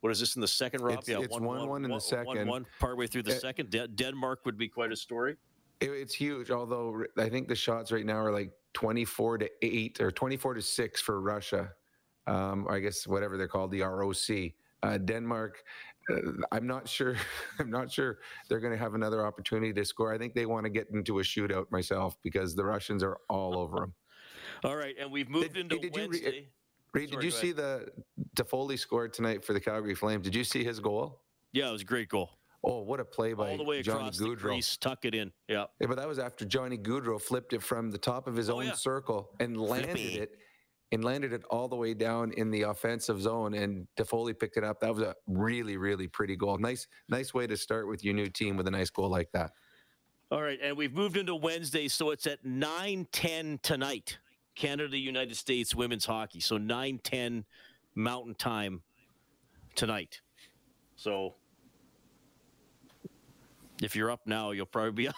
[0.00, 1.00] What is this in the second, round?
[1.00, 2.26] It's, yeah, it's one, one, one, one in the second.
[2.26, 3.70] One, one, partway through the uh, second.
[3.70, 5.34] De- Denmark would be quite a story.
[5.80, 10.00] It, it's huge, although I think the shots right now are like 24 to 8
[10.00, 11.72] or 24 to 6 for Russia.
[12.28, 14.52] Um, I guess whatever they're called, the ROC.
[14.84, 15.64] Uh, Denmark
[16.10, 16.14] Uh,
[16.52, 17.16] I'm not sure.
[17.58, 18.18] I'm not sure
[18.48, 20.12] they're going to have another opportunity to score.
[20.12, 23.58] I think they want to get into a shootout myself because the Russians are all
[23.58, 23.94] over them.
[24.64, 26.36] All right, and we've moved did, into did Wednesday.
[26.40, 26.42] You,
[26.94, 27.88] Reid, did you see the
[28.36, 30.24] Toffoli scored tonight for the Calgary Flames?
[30.24, 31.20] Did you see his goal?
[31.52, 32.30] Yeah, it was a great goal.
[32.64, 34.30] Oh, what a play by all the way Johnny across Gaudreau.
[34.30, 35.30] the crease, tuck it in.
[35.48, 35.66] Yeah.
[35.80, 38.56] yeah, but that was after Johnny Gaudreau flipped it from the top of his Oh,
[38.58, 38.72] own yeah.
[38.72, 40.18] circle and landed Flippy.
[40.18, 40.36] it
[40.92, 43.54] and landed it all the way down in the offensive zone.
[43.54, 44.80] And Toffoli picked it up.
[44.80, 46.58] That was a really, really pretty goal.
[46.58, 49.52] Nice, nice way to start with your new team with a nice goal like that.
[50.30, 54.18] All right, and we've moved into Wednesday, so it's at 9:10 tonight.
[54.54, 56.40] Canada United States women's hockey.
[56.40, 57.44] So 9:10
[57.94, 58.82] Mountain Time
[59.74, 60.20] tonight.
[60.96, 61.36] So
[63.82, 65.14] if you're up now, you'll probably be up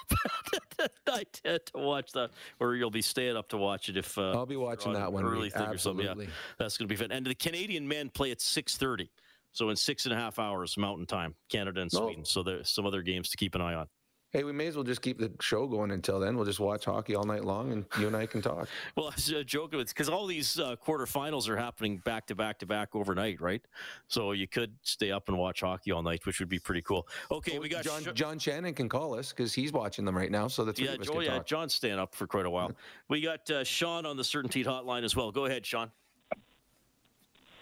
[1.09, 4.47] 9:10 to watch that, or you'll be staying up to watch it if uh, I'll
[4.47, 5.25] be watching that one.
[5.25, 6.07] early thing or something.
[6.07, 6.27] Yeah,
[6.59, 7.13] that's going to be fun.
[7.13, 9.09] And the Canadian men play at 6:30.
[9.53, 11.91] So in six and a half hours Mountain Time, Canada and.
[11.91, 12.25] Sweden.
[12.25, 13.89] So there's some other games to keep an eye on.
[14.33, 16.37] Hey, we may as well just keep the show going until then.
[16.37, 18.69] We'll just watch hockey all night long, and you and I can talk.
[18.97, 22.59] Well, I was uh, joking because all these uh, quarterfinals are happening back to back
[22.59, 23.63] to back overnight, right?
[24.09, 27.09] So you could stay up and watch hockey all night, which would be pretty cool.
[27.31, 28.03] Okay, we got John.
[28.03, 30.49] Sh- John Shannon can call us because he's watching them right now.
[30.49, 31.47] So the three yeah, of us Joe, can yeah, talk.
[31.47, 32.73] John's staying up for quite a while.
[33.09, 35.33] We got uh, Sean on the CertainTeed Hotline as well.
[35.33, 35.91] Go ahead, Sean.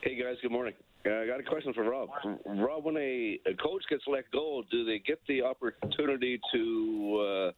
[0.02, 0.74] Hey guys, good morning.
[1.08, 2.08] Uh, I got a question for Rob.
[2.44, 7.52] Rob, when a, a coach gets let go, do they get the opportunity to uh,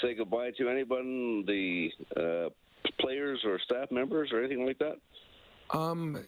[0.00, 2.48] say goodbye to anyone, the uh,
[3.00, 4.96] players or staff members or anything like that?
[5.76, 6.24] Um,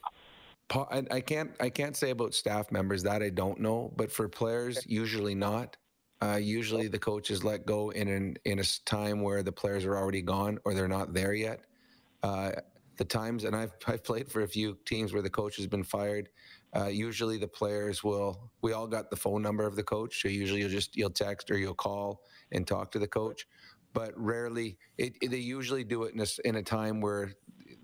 [0.71, 4.29] I, I can't I can't say about staff members that I don't know, but for
[4.29, 5.77] players, usually not.
[6.21, 9.85] Uh, usually the coach is let go in an, in a time where the players
[9.85, 11.61] are already gone or they're not there yet.
[12.25, 12.51] Uh,
[12.99, 15.85] the times, and I've I've played for a few teams where the coach has been
[15.85, 16.29] fired.
[16.77, 18.51] Uh, usually the players will.
[18.63, 21.51] We all got the phone number of the coach, so usually you'll just you'll text
[21.51, 23.47] or you'll call and talk to the coach.
[23.95, 27.33] But rarely, it, it, they usually do it in a, in a time where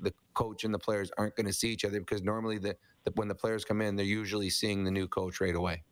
[0.01, 3.13] the coach and the players aren't going to see each other because normally the, the,
[3.15, 5.83] when the players come in, they're usually seeing the new coach right away.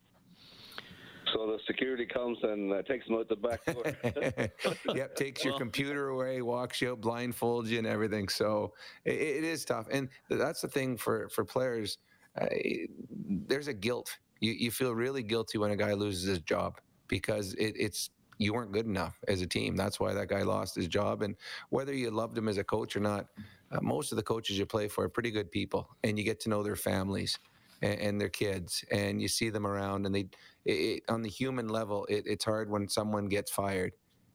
[1.33, 4.95] So the security comes and uh, takes them out the back door.
[4.95, 8.29] yep, takes your computer away, walks you out, blindfolds you, and everything.
[8.29, 8.75] So
[9.07, 11.99] it, it is tough, and that's the thing for for players.
[12.39, 14.19] There's a guilt.
[14.41, 18.55] You you feel really guilty when a guy loses his job because it, it's you
[18.55, 19.77] weren't good enough as a team.
[19.77, 21.23] That's why that guy lost his job.
[21.23, 21.37] And
[21.71, 23.27] whether you loved him as a coach or not,
[23.71, 26.41] uh, most of the coaches you play for are pretty good people, and you get
[26.41, 27.39] to know their families
[27.83, 30.07] and, and their kids, and you see them around.
[30.07, 30.29] And they,
[30.65, 33.93] it, on the human level, it, it's hard when someone gets fired,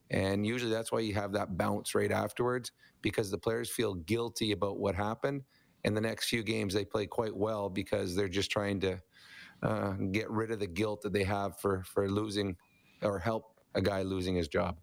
[0.10, 4.52] and usually that's why you have that bounce right afterwards because the players feel guilty
[4.52, 5.44] about what happened.
[5.88, 9.02] And the next few games they play quite well because they're just trying to
[9.64, 12.58] uh, get rid of the guilt that they have for for losing
[13.02, 14.76] or help a guy losing his job.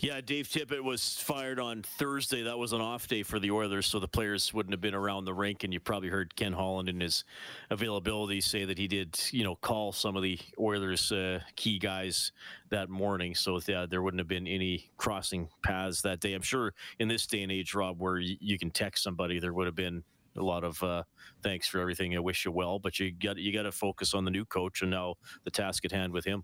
[0.00, 2.42] Yeah, Dave Tippett was fired on Thursday.
[2.42, 5.24] That was an off day for the Oilers, so the players wouldn't have been around
[5.24, 5.64] the rink.
[5.64, 7.24] And you probably heard Ken Holland in his
[7.70, 12.32] availability say that he did, you know, call some of the Oilers' uh, key guys
[12.70, 13.34] that morning.
[13.34, 16.34] So yeah, there wouldn't have been any crossing paths that day.
[16.34, 19.52] I'm sure in this day and age, Rob, where you, you can text somebody, there
[19.52, 20.02] would have been
[20.36, 21.04] a lot of uh,
[21.42, 22.16] thanks for everything.
[22.16, 24.82] I wish you well, but you got you got to focus on the new coach
[24.82, 26.42] and now the task at hand with him.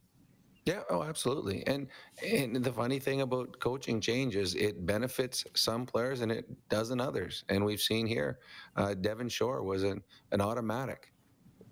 [0.66, 1.66] Yeah, oh, absolutely.
[1.66, 1.88] And
[2.24, 7.00] and the funny thing about coaching change is it benefits some players and it doesn't
[7.00, 7.44] others.
[7.48, 8.40] And we've seen here,
[8.76, 11.12] uh, Devin Shore was an, an automatic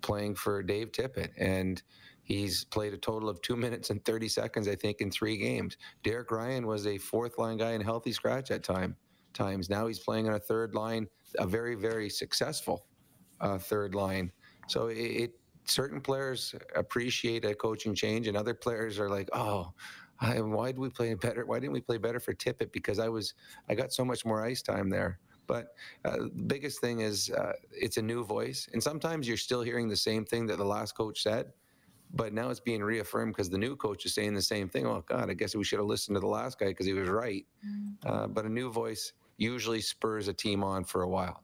[0.01, 1.81] playing for Dave Tippett, and
[2.23, 5.77] he's played a total of two minutes and 30 seconds, I think, in three games.
[6.03, 8.95] Derek Ryan was a fourth line guy in healthy scratch at time
[9.33, 9.69] times.
[9.69, 12.87] Now he's playing on a third line, a very, very successful
[13.39, 14.31] uh, third line.
[14.67, 15.38] So it, it
[15.69, 19.73] certain players appreciate a coaching change, and other players are like, "Oh,
[20.19, 21.45] I, why did we play better?
[21.45, 22.71] Why didn't we play better for Tippett?
[22.71, 23.33] Because I was
[23.69, 25.73] I got so much more ice time there." But
[26.05, 29.89] uh, the biggest thing is uh, it's a new voice, and sometimes you're still hearing
[29.89, 31.51] the same thing that the last coach said,
[32.13, 34.85] but now it's being reaffirmed because the new coach is saying the same thing.
[34.85, 37.09] Oh God, I guess we should have listened to the last guy because he was
[37.09, 37.45] right.
[37.65, 38.07] Mm-hmm.
[38.07, 41.43] Uh, but a new voice usually spurs a team on for a while.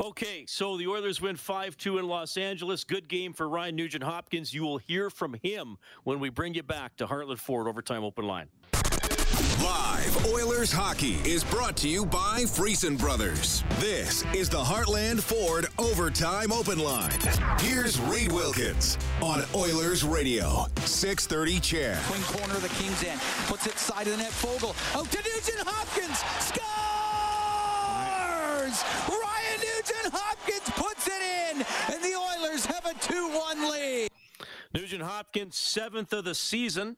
[0.00, 2.84] Okay, so the Oilers win 5 2 in Los Angeles.
[2.84, 4.52] Good game for Ryan Nugent Hopkins.
[4.52, 8.26] You will hear from him when we bring you back to Heartland Ford Overtime Open
[8.26, 8.48] Line.
[9.62, 13.62] Live Oilers hockey is brought to you by Friesen Brothers.
[13.78, 17.18] This is the Heartland Ford Overtime Open Line.
[17.60, 21.96] Here's Reid Wilkins on Oilers Radio, 630 CHED.
[22.02, 23.20] Swing corner of the Kings end.
[23.46, 24.32] Puts it side of the net.
[24.32, 24.70] Foegele.
[24.96, 26.18] Out oh, to Nugent Hopkins.
[26.42, 26.82] Scores!
[29.08, 29.31] Ryan Nugent
[30.12, 34.08] Hopkins puts it in, and the Oilers have a 2-1 lead.
[34.74, 36.96] Nugent Hopkins, seventh of the season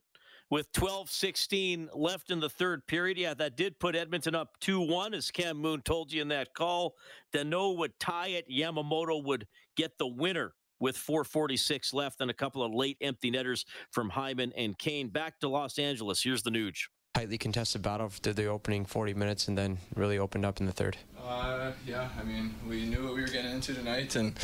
[0.51, 3.19] with 12-16 left in the third period.
[3.19, 6.95] Yeah, that did put Edmonton up 2-1, as Cam Moon told you in that call.
[7.35, 8.49] Danault would tie it.
[8.51, 9.47] Yamamoto would
[9.77, 14.53] get the winner with 446 left and a couple of late empty netters from Hyman
[14.57, 15.09] and Kane.
[15.09, 16.23] Back to Los Angeles.
[16.23, 16.89] Here's the Nuge.
[17.15, 20.73] Tightly contested battle through the opening 40 minutes and then really opened up in the
[20.73, 20.97] third.
[21.25, 24.37] Uh, yeah, I mean, we knew what we were getting into tonight, and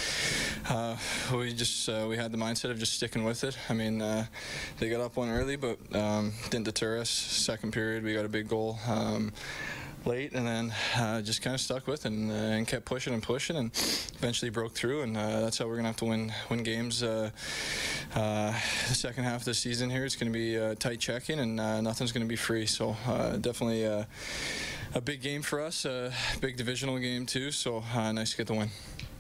[0.69, 0.97] uh,
[1.35, 3.59] we just uh, we had the mindset of just sticking with it.
[3.69, 4.25] I mean, uh,
[4.79, 7.11] they got up one early, but um, didn't deter us.
[7.11, 8.79] Second period, we got a big goal.
[8.87, 9.33] Um,
[10.07, 13.23] late and then uh, just kind of stuck with and, uh, and, kept pushing and
[13.23, 13.71] pushing and
[14.17, 17.31] eventually broke through and uh, that's how we're gonna have to win win games uh,
[18.15, 18.53] uh,
[18.89, 22.25] the second half of the season here it's gonna be tight checking and nothing's gonna
[22.25, 22.97] be free so
[23.41, 23.85] definitely
[24.95, 27.51] a big game for us, a big divisional game too.
[27.53, 28.71] So uh, nice to get the win.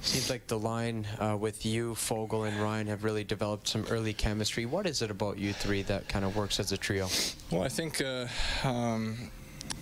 [0.02, 4.14] Seems like the line uh, with you, Foegele, and Ryan have really developed some early
[4.14, 4.64] chemistry.
[4.64, 7.08] What is it about you three that kind of works as a trio?
[7.50, 8.26] Well, I think uh,
[8.64, 9.30] um,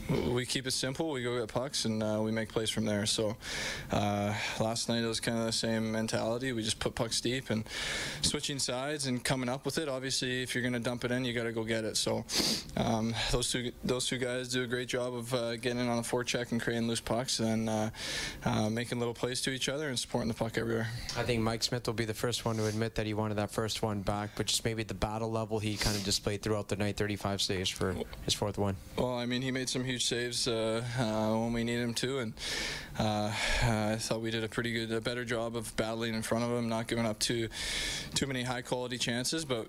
[0.09, 1.11] we keep it simple.
[1.11, 3.07] We go get pucks and uh, we make plays from there.
[3.07, 3.37] So
[3.93, 6.53] uh, last night it was kind of the same mentality.
[6.53, 7.65] We just put pucks deep and
[8.23, 9.89] switching sides and coming up with it.
[9.89, 11.97] Obviously, if you're going to dump it in, you got to go get it.
[11.97, 12.25] So
[12.77, 15.97] um, those two those two guys do a great job of uh, getting in on
[15.97, 17.91] the forecheck and creating loose pucks and uh,
[18.45, 20.89] uh, making little plays to each other and supporting the puck everywhere.
[21.17, 23.51] I think Mike Smith will be the first one to admit that he wanted that
[23.51, 26.77] first one back, but just maybe the battle level he kind of displayed throughout the
[26.77, 28.77] night, 35 saves for his fourth one.
[28.97, 32.19] Well, I mean, he made some huge saves uh, uh, when we need him to,
[32.19, 32.33] and
[32.99, 33.33] uh,
[33.63, 36.51] I thought we did a pretty good, a better job of battling in front of
[36.51, 37.49] him, not giving up too
[38.15, 39.67] too many high quality chances, but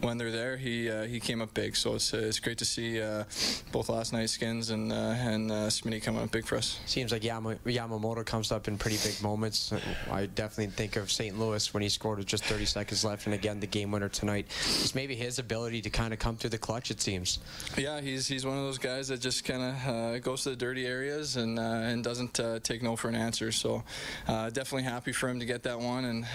[0.00, 1.76] when they're there, he uh, he came up big.
[1.76, 3.24] So it's uh, it's great to see uh,
[3.72, 6.78] both last night's skins and uh, and uh, Smitty coming up big for us.
[6.86, 9.72] Seems like Yama, Yamamoto comes up in pretty big moments.
[10.10, 11.38] I definitely think of St.
[11.38, 14.46] Louis when he scored with just 30 seconds left, and again the game winner tonight.
[14.48, 16.90] It's maybe his ability to kind of come through the clutch.
[16.90, 17.38] It seems.
[17.76, 20.56] Yeah, he's he's one of those guys that just kind of uh, goes to the
[20.56, 23.50] dirty areas and and doesn't take no for an answer.
[23.52, 23.82] So
[24.26, 26.26] definitely happy for him to get that one, and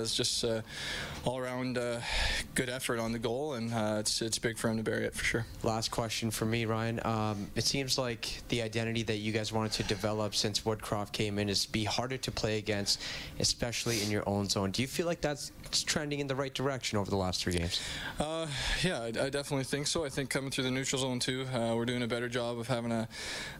[0.00, 0.44] it's just
[1.24, 1.78] all around
[2.54, 5.14] good effort on the goal, and uh, it's it's big for him to bury it
[5.14, 5.46] for sure.
[5.62, 7.00] Last question for me, Ryan.
[7.04, 11.38] Um, it seems like the identity that you guys wanted to develop since Woodcroft came
[11.38, 13.00] in is be harder to play against,
[13.38, 14.70] especially in your own zone.
[14.70, 17.80] Do you feel like that's trending in the right direction over the last three games?
[18.18, 18.46] Uh,
[18.82, 20.04] yeah, I, I, definitely think so.
[20.04, 22.66] I think coming through the neutral zone too, uh, we're doing a better job of
[22.66, 23.08] having a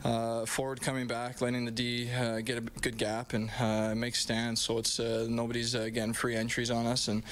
[0.04, 4.14] uh, forward coming back, letting the D uh, get a good gap and uh, make
[4.14, 4.60] stands.
[4.60, 7.22] So it's nobody's getting free entries on us, and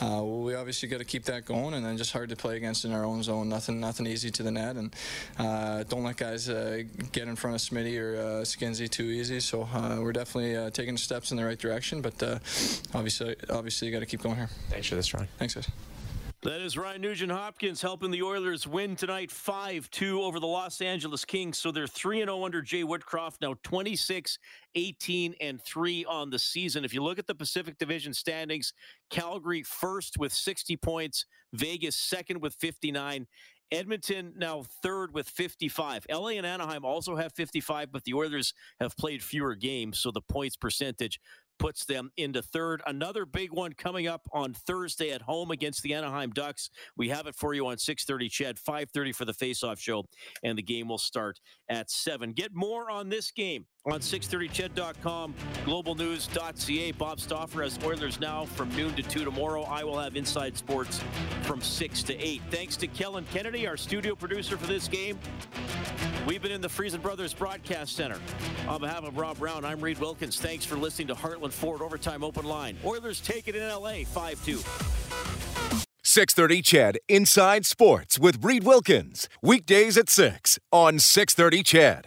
[0.00, 2.92] we obviously got to keep that going and then just hard to play against in
[2.92, 3.48] our own zone.
[3.48, 4.94] Nothing, nothing easy to the net, and
[5.38, 9.40] uh, don't let guys uh, get in front of Smitty or uh, Skinsy too easy.
[9.40, 12.38] So uh, we're definitely uh, taking steps in the right direction, but uh,
[12.94, 14.50] obviously, obviously, you got to keep going here.
[14.70, 15.28] Thanks for this, Ryan.
[15.38, 15.68] Thanks, guys.
[16.42, 20.80] That is Ryan Nugent Hopkins helping the Oilers win tonight 5 2 over the Los
[20.80, 21.58] Angeles Kings.
[21.58, 24.38] So they're 3 0 under Jay Woodcroft, now 26,
[24.76, 26.84] 18, and 3 on the season.
[26.84, 28.72] If you look at the Pacific Division standings,
[29.10, 33.26] Calgary first with 60 points, Vegas second with 59.
[33.72, 36.06] Edmonton now third with 55.
[36.08, 40.22] LA and Anaheim also have 55, but the Oilers have played fewer games, so the
[40.22, 41.18] points percentage
[41.58, 42.82] puts them into third.
[42.86, 46.70] Another big one coming up on Thursday at home against the Anaheim Ducks.
[46.96, 50.04] We have it for you on 6:30 CHED, 5:30 for the face-off show,
[50.42, 52.32] and the game will start at 7.
[52.32, 55.34] Get more on this game on 630ched.com,
[55.64, 56.92] globalnews.ca.
[56.92, 59.62] Bob Stauffer has Oilers now from noon to 2 tomorrow.
[59.62, 61.02] I will have Inside Sports
[61.42, 62.42] from 6 to 8.
[62.50, 65.18] Thanks to Kellen Kennedy, our studio producer for this game.
[66.28, 68.18] We've been in the Friesen Brothers Broadcast Center.
[68.68, 70.38] On behalf of Rob Brown, I'm Reid Wilkins.
[70.38, 72.76] Thanks for listening to Heartland Ford Overtime Open Line.
[72.84, 74.58] Oilers take it in LA 5 2.
[76.02, 79.26] 630 CHED Inside Sports with Reid Wilkins.
[79.42, 82.04] Weekdays at 6 on 630 CHED.